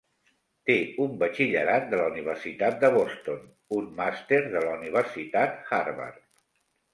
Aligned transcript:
Té 0.69 0.75
un 1.03 1.11
batxillerat 1.23 1.85
de 1.91 1.99
la 1.99 2.07
Universitat 2.13 2.79
de 2.85 2.89
Boston, 2.95 3.45
un 3.81 3.91
màster 4.01 4.41
de 4.57 4.65
la 4.65 4.73
Universitat 4.79 5.71
Harvard. 5.79 6.19